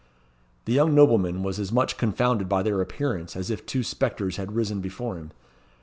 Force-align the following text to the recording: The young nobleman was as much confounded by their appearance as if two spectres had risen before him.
The 0.65 0.73
young 0.73 0.95
nobleman 0.95 1.43
was 1.43 1.59
as 1.59 1.71
much 1.71 1.95
confounded 1.95 2.49
by 2.49 2.63
their 2.63 2.81
appearance 2.81 3.35
as 3.35 3.51
if 3.51 3.63
two 3.67 3.83
spectres 3.83 4.37
had 4.37 4.55
risen 4.55 4.81
before 4.81 5.15
him. 5.15 5.29